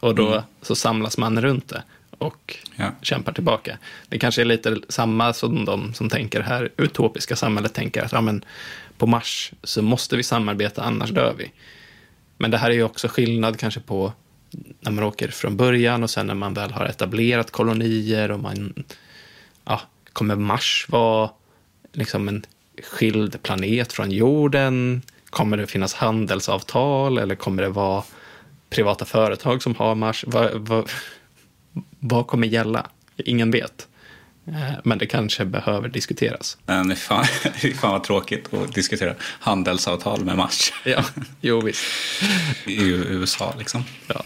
[0.00, 0.42] Och då mm.
[0.62, 1.82] så samlas man runt det
[2.18, 2.90] och ja.
[3.02, 3.78] kämpar tillbaka.
[4.08, 8.20] Det kanske är lite samma som de som tänker här utopiska samhället tänker att ja,
[8.20, 8.44] men
[8.98, 11.52] på Mars så måste vi samarbeta annars dör vi.
[12.40, 14.12] Men det här är ju också skillnad kanske på
[14.80, 18.84] när man åker från början och sen när man väl har etablerat kolonier och man,
[19.64, 19.80] ja,
[20.12, 21.30] kommer Mars vara
[21.92, 22.44] liksom en
[22.82, 25.02] skild planet från jorden?
[25.30, 28.02] Kommer det finnas handelsavtal eller kommer det vara
[28.70, 30.24] privata företag som har Mars?
[30.26, 30.90] Vad, vad,
[31.98, 32.86] vad kommer gälla?
[33.16, 33.88] Ingen vet.
[34.52, 36.58] Eh, men det kanske behöver diskuteras.
[36.66, 37.24] Men fan,
[37.80, 40.72] fan vad tråkigt att diskutera handelsavtal med Mars.
[40.84, 41.04] Ja,
[41.40, 41.84] jo visst.
[42.66, 43.84] I USA liksom.
[44.06, 44.22] Ja.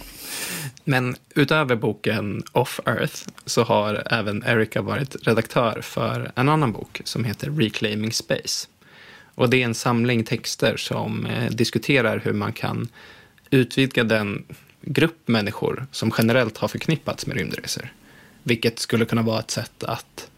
[0.84, 7.00] Men utöver boken Off Earth så har även Erika varit redaktör för en annan bok
[7.04, 8.68] som heter Reclaiming Space.
[9.34, 12.88] Och det är en samling texter som eh, diskuterar hur man kan
[13.50, 14.44] utvidga den
[14.80, 17.92] grupp människor som generellt har förknippats med rymdresor.
[18.44, 20.30] Vilket skulle kunna vara ett sätt att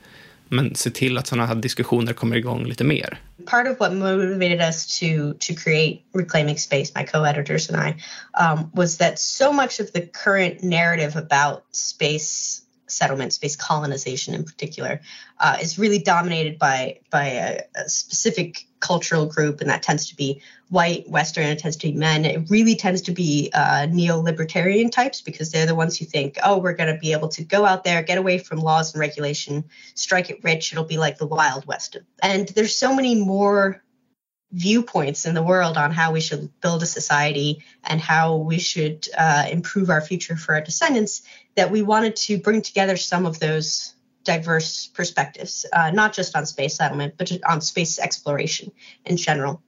[0.48, 3.20] men se till att sådana här diskussioner kommer igång lite mer.
[3.46, 7.94] Part of what motivated us to to create Reclaiming Space, my co-editors and I,
[8.42, 14.44] um, was that so much of the current narrative about space settlement, space colonization in
[14.44, 15.00] particular,
[15.40, 20.16] uh, is really dominated by by a, a, specific cultural group, and that tends to
[20.16, 22.24] be white, Western, it tends to be men.
[22.24, 26.58] It really tends to be uh, neo-libertarian types because they're the ones who think, oh,
[26.58, 29.64] we're going to be able to go out there, get away from laws and regulation,
[29.94, 30.72] strike it rich.
[30.72, 31.96] It'll be like the Wild West.
[32.22, 33.82] And there's so many more
[34.52, 39.06] viewpoints in the world on how we should build a society and how we should
[39.16, 41.22] uh, improve our future for our descendants
[41.56, 46.46] that we wanted to bring together some of those diverse perspectives, uh, not just on
[46.46, 48.72] space settlement, but on space exploration
[49.04, 49.62] in general.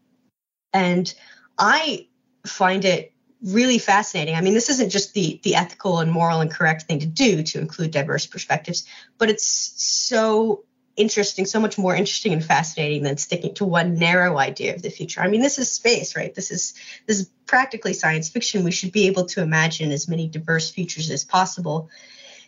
[0.73, 1.13] And
[1.59, 2.07] I
[2.47, 4.35] find it really fascinating.
[4.35, 7.43] I mean, this isn't just the the ethical and moral and correct thing to do
[7.43, 8.85] to include diverse perspectives,
[9.17, 10.65] but it's so
[10.97, 14.91] interesting, so much more interesting and fascinating than sticking to one narrow idea of the
[14.91, 15.21] future.
[15.21, 16.35] I mean, this is space, right?
[16.35, 16.75] This is
[17.07, 18.65] this is practically science fiction.
[18.65, 21.89] We should be able to imagine as many diverse futures as possible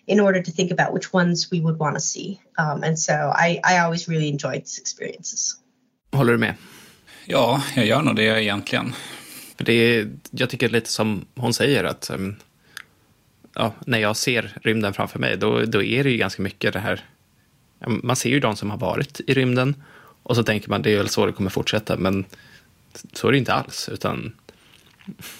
[0.06, 2.40] in order to think about which ones we would want to see.
[2.58, 5.56] Um, and so I, I always really enjoyed these experiences.
[6.12, 6.56] Håller du med?
[7.24, 8.92] Ja, jag gör nog det egentligen.
[9.56, 12.36] För det är, jag tycker lite som hon säger att ehm,
[13.54, 16.80] ja, när jag ser rymden framför mig då, då är det ju ganska mycket det
[16.80, 17.04] här
[17.80, 19.82] ehm, man ser ju de som har varit i rymden
[20.22, 22.24] och så tänker man det är väl så det kommer fortsätta, men
[23.12, 24.32] så är det inte alls, utan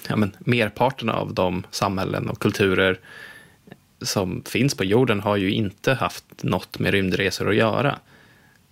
[0.09, 3.01] ja, men, merparten av de samhällen och kulturer
[4.03, 7.99] som finns på jorden har ju inte haft något med rymdresor att göra.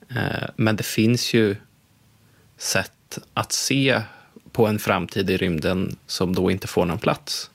[0.08, 1.56] Eh, men det finns ju
[2.56, 2.92] sätt
[3.34, 4.02] att se
[4.52, 7.50] på en framtid i rymden som då inte får någon plats.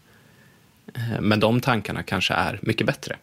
[0.93, 3.17] Eh, men de tankarna kanske är mycket bättre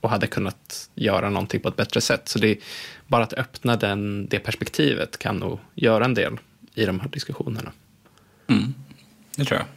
[0.00, 2.28] och hade kunnat göra någonting på ett bättre sätt.
[2.28, 2.58] Så det är
[3.06, 6.38] bara att öppna den, det perspektivet kan nog göra en del
[6.74, 7.72] i de här diskussionerna.
[8.46, 8.74] Mm,
[9.36, 9.68] det tror jag.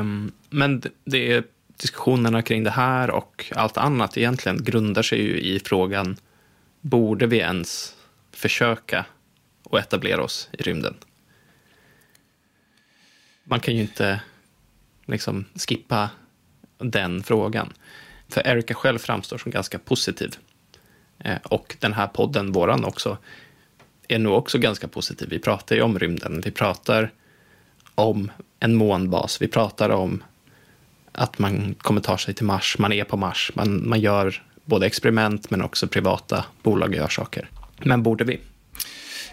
[0.00, 1.44] Um, men det är
[1.76, 6.16] diskussionerna kring det här och allt annat egentligen grundar sig ju i frågan
[6.80, 7.94] borde vi ens
[8.32, 9.04] försöka
[9.70, 10.94] och etablera oss i rymden?
[13.44, 14.20] Man kan ju inte
[15.06, 16.10] liksom skippa
[16.78, 17.72] den frågan.
[18.28, 20.36] För Erika själv framstår som ganska positiv.
[21.18, 23.18] Eh, och den här podden, våran också,
[24.08, 25.28] är nog också ganska positiv.
[25.28, 27.12] Vi pratar ju om rymden, vi pratar
[27.94, 30.22] om en månbas, vi pratar om
[31.12, 34.86] att man kommer ta sig till Mars, man är på Mars, man, man gör både
[34.86, 37.50] experiment men också privata bolag gör saker.
[37.78, 38.40] Men borde vi?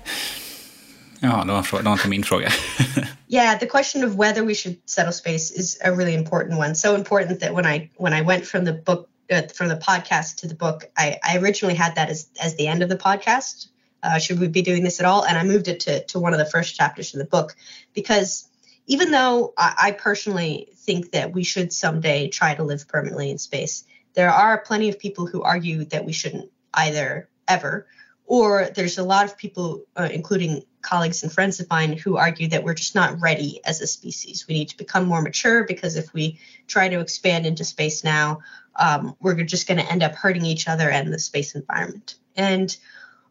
[1.26, 2.52] Ja, det var, det var inte min fråga.
[3.28, 6.76] yeah, the question of whether we should settle space is a really important one.
[6.76, 9.10] So important that when I when I went from the book
[9.54, 12.84] from the podcast to the book, I, I originally had that as, as the end
[12.84, 13.68] of the podcast.
[14.02, 15.24] Uh, should we be doing this at all?
[15.24, 17.56] And I moved it to, to one of the first chapters in the book
[17.94, 18.50] because
[18.86, 23.38] even though I, I personally think that we should someday try to live permanently in
[23.38, 27.88] space, there are plenty of people who argue that we shouldn't either ever.
[28.26, 32.48] Or there's a lot of people, uh, including colleagues and friends of mine, who argue
[32.50, 34.46] that we're just not ready as a species.
[34.48, 38.40] We need to become more mature because if we try to expand into space now,
[38.76, 42.16] um, we're just going to end up hurting each other and the space environment.
[42.36, 42.76] And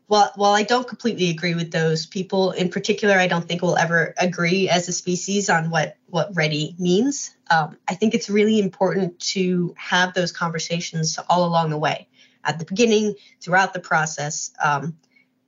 [0.07, 3.78] while, while I don't completely agree with those people, in particular, I don't think we'll
[3.78, 7.35] ever agree as a species on what, what ready means.
[7.50, 12.09] Um, I think it's really important to have those conversations all along the way,
[12.44, 14.96] at the beginning, throughout the process, um,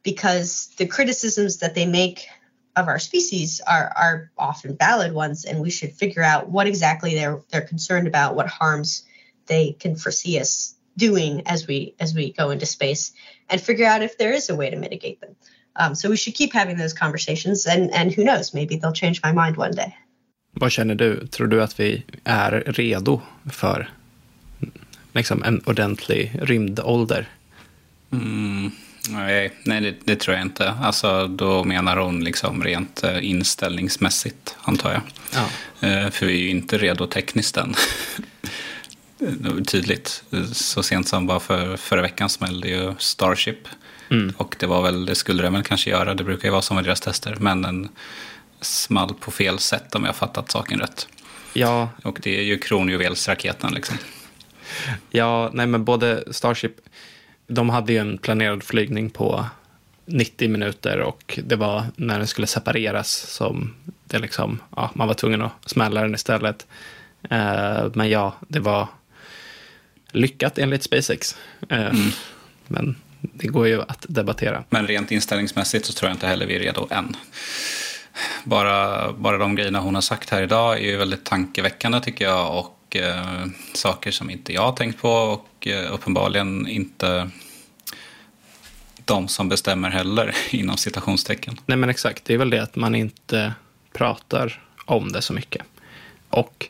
[0.02, 2.26] because the criticisms that they make
[2.76, 7.14] of our species are, are often valid ones, and we should figure out what exactly
[7.14, 9.04] they're they're concerned about, what harms
[9.46, 13.12] they can foresee us doing as we as we go into space
[13.48, 15.36] and figure out if there is a way to mitigate them.
[15.76, 19.20] Um, so we should keep having those conversations and and who knows, maybe they'll change
[19.22, 19.94] my mind one day.
[20.56, 21.26] Vad känner du?
[21.26, 23.90] Tror du att vi är redo för
[25.14, 27.28] liksom, en ordentlig rymdålder?
[28.12, 28.70] Mm,
[29.08, 30.70] nej, nej det, det, tror jag inte.
[30.70, 35.02] Alltså, då menar hon liksom rent eh, inställningsmässigt, antar jag.
[35.34, 35.44] Ja.
[35.88, 37.74] Eh, för vi är ju inte redo tekniskt än.
[39.66, 40.24] tydligt.
[40.52, 43.68] Så sent som bara för förra veckan smällde ju Starship.
[44.10, 44.34] Mm.
[44.36, 46.74] Och det var väl, det skulle den väl kanske göra, det brukar ju vara som
[46.74, 47.36] med deras tester.
[47.40, 47.88] Men den
[48.60, 51.08] small på fel sätt om jag fattat saken rätt.
[51.52, 51.88] Ja.
[52.02, 53.96] Och det är ju kronjuvelsraketen liksom.
[55.10, 56.76] Ja, nej men både Starship,
[57.46, 59.46] de hade ju en planerad flygning på
[60.06, 63.74] 90 minuter och det var när den skulle separeras som
[64.04, 66.66] det liksom, ja, man var tvungen att smälla den istället.
[67.32, 68.88] Uh, men ja, det var
[70.12, 71.36] lyckat enligt SpaceX.
[71.72, 72.10] Uh, mm.
[72.66, 74.64] Men det går ju att debattera.
[74.70, 77.16] Men rent inställningsmässigt så tror jag inte heller vi är redo än.
[78.44, 82.58] Bara, bara de grejerna hon har sagt här idag är ju väldigt tankeväckande tycker jag
[82.58, 83.16] och mycket
[83.72, 87.30] saker som inte jag har tänkt på och eh, uppenbarligen inte
[89.04, 91.56] de som bestämmer heller inom citationstecken.
[91.66, 93.54] Nej men exakt, det är väl det att man inte
[93.92, 95.62] pratar om det så mycket.
[96.30, 96.68] Och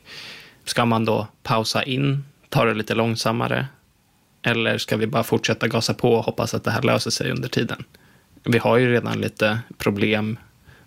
[0.64, 3.66] ska man då pausa in, ta det lite långsammare
[4.42, 7.48] eller ska vi bara fortsätta gasa på och hoppas att det här löser sig under
[7.48, 7.84] tiden?
[8.44, 10.38] Vi har ju redan lite problem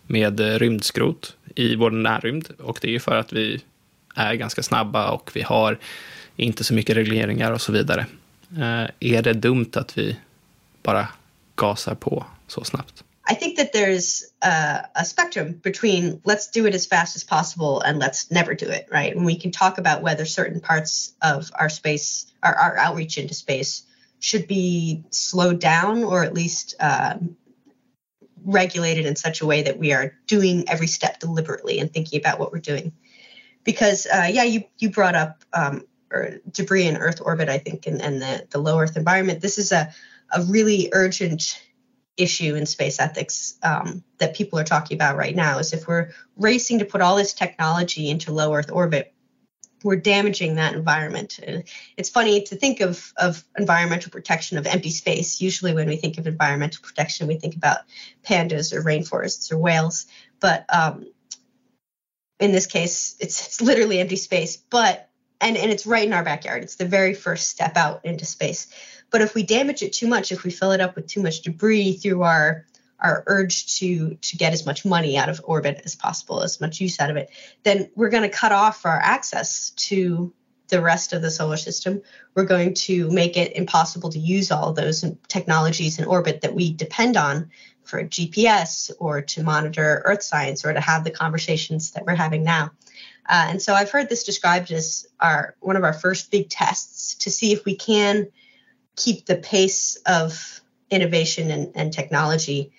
[0.07, 3.61] med rymdskrot i vår närrymd och det är ju för att vi
[4.17, 5.79] är ganska snabba och vi har
[6.35, 8.05] inte så mycket regleringar och så vidare.
[8.57, 10.15] Eh, är det dumt att vi
[10.83, 11.07] bara
[11.55, 13.03] gasar på så snabbt?
[13.29, 17.81] I think that there's a, a, spectrum between let's do it as fast as possible
[17.81, 19.13] and let's never do it, right?
[19.13, 23.33] And we can talk about whether certain parts of our space, our, our outreach into
[23.33, 23.83] space,
[24.19, 27.35] should be slowed down or at least um,
[28.45, 32.39] regulated in such a way that we are doing every step deliberately and thinking about
[32.39, 32.93] what we're doing.
[33.67, 35.83] Because uh, yeah, you you brought up um,
[36.49, 39.41] debris in Earth orbit, I think, and, and the the low Earth environment.
[39.41, 39.93] This is a
[40.31, 41.61] a really urgent
[42.15, 45.59] issue in space ethics um, that people are talking about right now.
[45.59, 49.13] Is if we're racing to put all this technology into low Earth orbit,
[49.83, 51.37] we're damaging that environment.
[51.97, 55.41] It's funny to think of, of environmental protection of empty space.
[55.41, 57.79] Usually, when we think of environmental protection, we think about
[58.23, 60.05] pandas or rainforests or whales.
[60.39, 61.05] But um,
[62.39, 64.57] in this case, it's, it's literally empty space.
[64.57, 65.07] But
[65.41, 66.63] and and it's right in our backyard.
[66.63, 68.67] It's the very first step out into space.
[69.09, 71.41] But if we damage it too much, if we fill it up with too much
[71.41, 72.65] debris through our
[72.99, 76.81] our urge to to get as much money out of orbit as possible, as much
[76.81, 77.29] use out of it,
[77.63, 80.33] then we're going to cut off our access to
[80.69, 82.01] the rest of the solar system.
[82.35, 86.73] We're going to make it impossible to use all those technologies in orbit that we
[86.73, 87.51] depend on
[87.87, 92.43] for GPS or to monitor Earth science or to have the conversations that we're having
[92.43, 92.71] now.
[93.29, 97.15] Uh, and so I've heard this described as our one of our first big tests
[97.15, 98.27] to see if we can
[98.95, 102.71] keep the pace of innovation and, and technology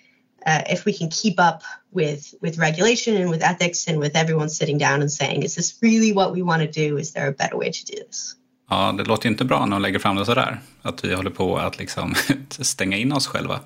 [0.45, 4.49] uh, if we can keep up with with regulation and with ethics and with everyone
[4.49, 7.31] sitting down and saying is this really what we want to do is there a
[7.31, 8.35] better way to do this
[8.71, 10.59] Ja, det låter inte bra när de lägger fram det sådär.
[10.81, 12.15] Att vi håller på att liksom
[12.49, 13.59] stänga in oss själva.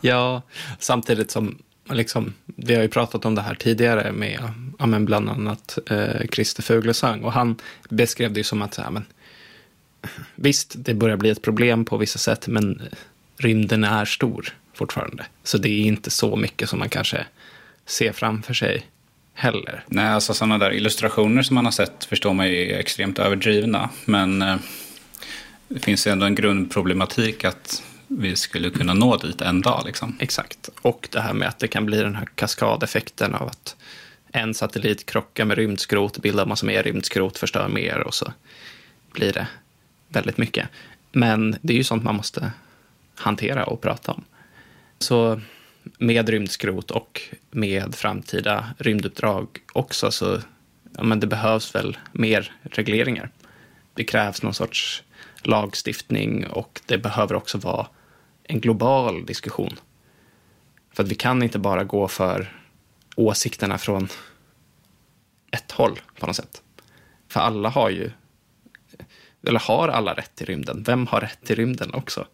[0.00, 0.42] Ja,
[0.78, 1.58] samtidigt som
[1.90, 4.40] liksom, vi har ju pratat om det här tidigare med
[4.78, 7.56] ja, men bland annat eh, Christer Fuglesang och han
[7.88, 9.04] beskrev det ju som att ja, men,
[10.34, 12.82] visst, det börjar bli ett problem på vissa sätt, men
[13.36, 15.26] rymden är stor fortfarande.
[15.42, 17.26] Så det är inte så mycket som man kanske
[17.86, 18.86] ser framför sig
[19.34, 19.84] heller.
[19.86, 23.90] Nej, alltså sådana där illustrationer som man har sett förstår man ju är extremt överdrivna.
[24.04, 24.56] Men eh,
[25.68, 29.82] det finns ju ändå en grundproblematik att vi skulle kunna nå dit en dag.
[29.86, 30.16] Liksom.
[30.20, 30.70] Exakt.
[30.82, 33.76] Och det här med att det kan bli den här kaskadeffekten av att
[34.32, 38.32] en satellit krockar med rymdskrot, bildar massa mer rymdskrot, förstör mer och så
[39.12, 39.46] blir det
[40.08, 40.68] väldigt mycket.
[41.12, 42.52] Men det är ju sånt man måste
[43.14, 44.24] hantera och prata om.
[44.98, 45.40] Så
[45.98, 50.40] med rymdskrot och med framtida rymduppdrag också så
[50.96, 53.30] ja, men det behövs väl mer regleringar.
[53.94, 55.02] Det krävs någon sorts
[55.42, 57.86] lagstiftning och det behöver också vara
[58.48, 59.78] en global diskussion.
[60.90, 62.62] För att vi kan inte bara gå för
[63.16, 64.08] åsikterna från
[65.50, 66.62] ett håll på något sätt.
[67.28, 68.10] För alla har ju,
[69.46, 70.82] eller har alla rätt till rymden?
[70.82, 72.26] Vem har rätt till rymden också?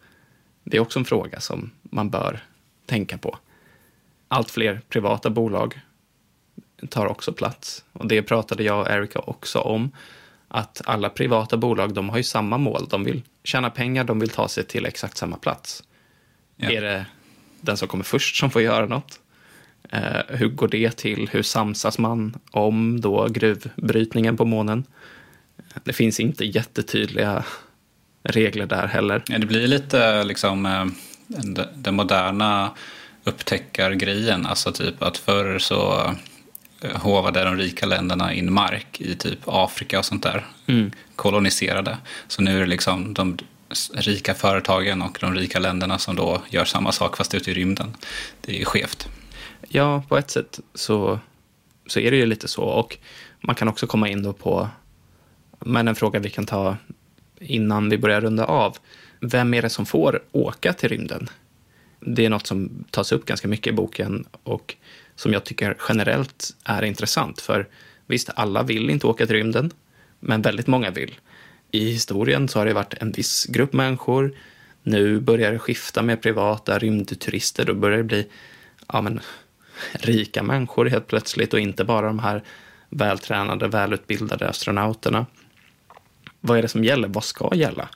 [0.64, 2.40] Det är också en fråga som man bör
[2.86, 3.38] tänka på.
[4.28, 5.80] Allt fler privata bolag
[6.90, 7.84] tar också plats.
[7.92, 9.90] Och det pratade jag och Erika också om.
[10.48, 12.86] Att alla privata bolag, de har ju samma mål.
[12.90, 15.82] De vill tjäna pengar, de vill ta sig till exakt samma plats.
[16.56, 16.70] Ja.
[16.70, 17.06] Är det
[17.60, 19.20] den som kommer först som får göra något?
[19.90, 21.28] Eh, hur går det till?
[21.32, 24.84] Hur samsas man om då gruvbrytningen på månen?
[25.84, 27.44] Det finns inte jättetydliga
[28.22, 29.22] regler där heller.
[29.28, 30.86] Ja, det blir lite liksom eh,
[31.74, 32.70] den moderna
[33.24, 34.46] upptäckargrejen.
[34.46, 36.14] Alltså typ att förr så
[36.80, 40.46] eh, hovade de rika länderna in mark i typ Afrika och sånt där.
[40.66, 40.90] Mm.
[41.16, 41.98] Koloniserade.
[42.28, 43.38] Så nu är det liksom de
[43.94, 47.96] rika företagen och de rika länderna som då gör samma sak fast ute i rymden.
[48.40, 49.08] Det är ju skevt.
[49.68, 51.18] Ja, på ett sätt så,
[51.86, 52.62] så är det ju lite så.
[52.62, 52.98] Och
[53.40, 54.68] man kan också komma in då på,
[55.60, 56.76] men en fråga vi kan ta
[57.40, 58.76] innan vi börjar runda av.
[59.20, 61.28] Vem är det som får åka till rymden?
[62.00, 64.76] Det är något som tas upp ganska mycket i boken och
[65.16, 67.40] som jag tycker generellt är intressant.
[67.40, 67.68] För
[68.06, 69.70] visst, alla vill inte åka till rymden,
[70.20, 71.14] men väldigt många vill.
[71.74, 74.34] I historien så har det varit en viss grupp människor.
[74.82, 77.64] Nu börjar det skifta med privata rymdturister.
[77.64, 78.26] Då börjar det bli
[78.92, 79.20] ja, men,
[79.92, 82.42] rika människor helt plötsligt och inte bara de här
[82.88, 85.26] vältränade, välutbildade astronauterna.
[86.40, 87.08] Vad är det som gäller?
[87.08, 87.88] Vad ska gälla?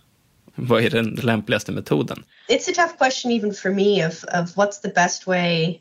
[0.54, 2.24] Vad är den lämpligaste metoden?
[2.48, 5.78] It's a tough question even for me of, of what's the best way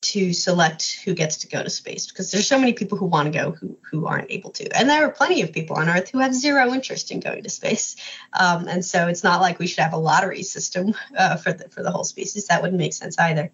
[0.00, 3.32] to select who gets to go to space because there's so many people who want
[3.32, 6.10] to go who, who aren't able to and there are plenty of people on earth
[6.10, 7.96] who have zero interest in going to space
[8.32, 11.68] um, and so it's not like we should have a lottery system uh, for, the,
[11.68, 13.50] for the whole species that wouldn't make sense either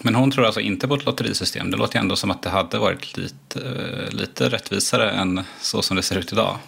[0.00, 1.70] Men hon tror alltså inte på ett lotterisystem.
[1.70, 5.96] Det låter ändå som att det hade varit lite, uh, lite rättvisare än så som
[5.96, 6.58] det ser ut idag.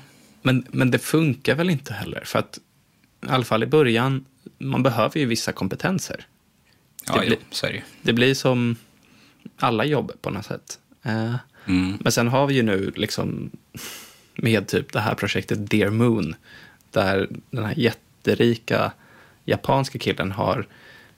[0.42, 2.22] Men, men det funkar väl inte heller?
[2.24, 2.58] För att
[3.26, 4.24] i alla fall i början,
[4.58, 6.26] man behöver ju vissa kompetenser.
[7.06, 7.82] Ja, det, blir, så är det.
[8.02, 8.76] det blir som
[9.56, 10.78] alla jobb på något sätt.
[11.02, 11.34] Eh,
[11.66, 11.98] mm.
[12.00, 13.50] Men sen har vi ju nu liksom
[14.34, 16.34] med typ det här projektet Dear Moon,
[16.90, 18.92] där den här jätterika
[19.44, 20.66] japanska killen har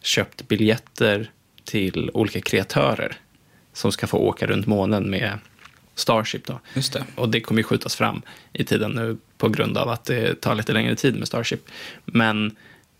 [0.00, 1.30] köpt biljetter
[1.64, 3.16] till olika kreatörer
[3.72, 5.38] som ska få åka runt månen med
[5.94, 6.46] Starship.
[6.46, 6.60] Då.
[6.74, 7.04] Just det.
[7.14, 10.54] Och det kommer ju skjutas fram i tiden nu på grund av att det tar
[10.54, 11.68] lite längre tid med Starship.
[12.04, 12.56] Men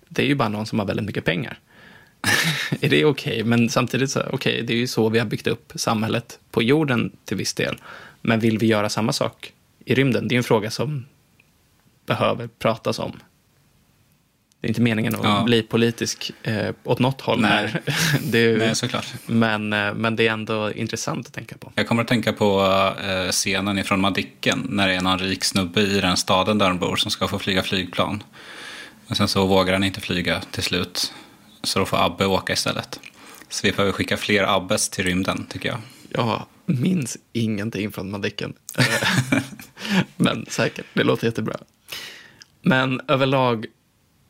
[0.09, 1.59] det är ju bara någon som har väldigt mycket pengar.
[2.81, 3.33] är det okej?
[3.33, 3.45] Okay?
[3.45, 7.12] Men samtidigt så, okay, det är ju så vi har byggt upp samhället på jorden
[7.25, 7.77] till viss del.
[8.20, 9.53] Men vill vi göra samma sak
[9.85, 10.29] i rymden?
[10.29, 11.07] Det är en fråga som
[12.07, 13.12] behöver pratas om.
[14.61, 15.43] Det är inte meningen att ja.
[15.45, 17.64] bli politisk eh, åt något håll Nej.
[18.33, 19.07] är, Nej, såklart.
[19.27, 21.73] Men, eh, men det är ändå intressant att tänka på.
[21.75, 22.62] Jag kommer att tänka på
[23.05, 26.79] eh, scenen ifrån Madicken när det är någon rik snubbe i den staden där de
[26.79, 28.23] bor som ska få flyga flygplan.
[29.07, 31.12] Men sen så vågar han inte flyga till slut.
[31.63, 33.01] Så då får Abbe åka istället.
[33.49, 35.79] Så vi behöver skicka fler Abbes till rymden, tycker jag.
[36.09, 38.53] Jag minns ingenting från Madicken.
[40.17, 41.57] men säkert, det låter jättebra.
[42.63, 43.67] Men överlag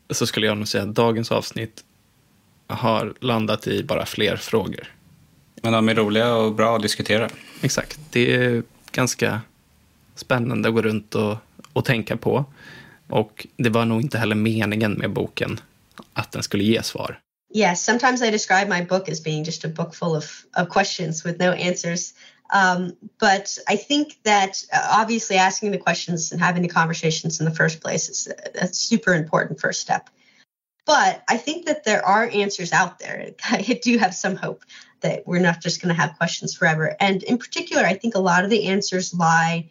[0.09, 1.83] så skulle jag nog säga att dagens avsnitt
[2.67, 4.87] har landat i bara fler frågor.
[5.61, 7.29] Men de är roliga och bra att diskutera.
[7.61, 7.99] Exakt.
[8.09, 9.41] Det är ganska
[10.15, 11.37] spännande att gå runt och,
[11.73, 12.45] och tänka på.
[13.07, 15.59] Och det var nog inte heller meningen med boken
[16.13, 17.19] att den skulle ge svar.
[17.55, 21.23] Yes, sometimes I describe my book as being just a book full of, of questions
[21.23, 22.13] with no answers.
[22.53, 27.45] Um, but I think that uh, obviously asking the questions and having the conversations in
[27.45, 30.09] the first place is a, a super important first step.
[30.85, 33.31] But I think that there are answers out there.
[33.43, 34.63] I do have some hope
[35.01, 36.95] that we're not just going to have questions forever.
[36.99, 39.69] And in particular, I think a lot of the answers lie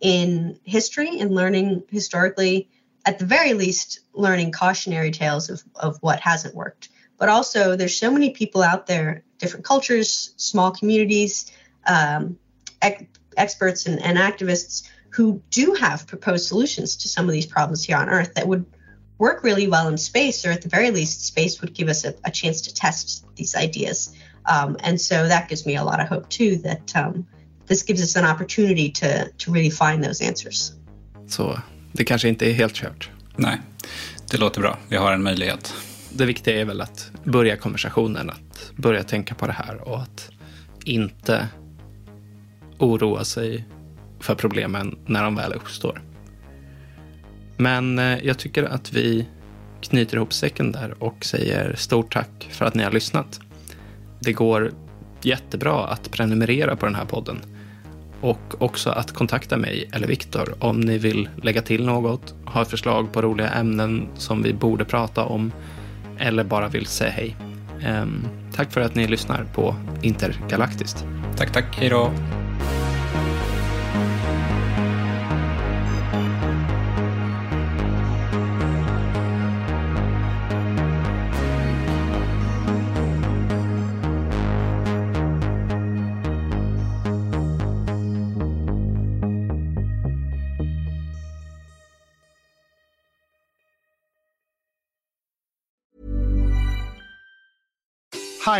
[0.00, 2.68] in history and learning historically,
[3.06, 6.88] at the very least, learning cautionary tales of, of what hasn't worked.
[7.18, 11.52] But also, there's so many people out there, different cultures, small communities,
[11.86, 12.38] um,
[12.82, 13.04] ex-
[13.36, 17.96] experts and, and activists who do have proposed solutions to some of these problems here
[17.96, 18.64] on Earth that would
[19.18, 22.14] work really well in space, or at the very least, space would give us a,
[22.24, 24.12] a chance to test these ideas.
[24.46, 27.26] Um, and so that gives me a lot of hope too that um,
[27.66, 30.74] this gives us an opportunity to, to really find those answers.
[31.26, 31.56] Så
[31.96, 33.10] det kanske inte är helt kört.
[33.36, 33.60] Nej,
[34.30, 34.78] det låter bra.
[34.88, 35.74] Vi har en möjlighet.
[36.12, 40.30] Det viktiga är väl att börja konversationen, att börja tänka på det här och att
[40.84, 41.48] inte
[42.78, 43.64] oroa sig
[44.20, 46.02] för problemen när de väl uppstår.
[47.56, 49.26] Men eh, jag tycker att vi
[49.80, 53.40] knyter ihop säcken där och säger stort tack för att ni har lyssnat.
[54.20, 54.72] Det går
[55.22, 57.53] jättebra att prenumerera på den här podden
[58.24, 63.12] och också att kontakta mig eller Viktor om ni vill lägga till något, har förslag
[63.12, 65.52] på roliga ämnen som vi borde prata om
[66.18, 67.36] eller bara vill säga hej.
[67.82, 71.06] Ehm, tack för att ni lyssnar på Intergalaktiskt.
[71.36, 71.76] Tack, tack.
[71.76, 72.10] Hej då.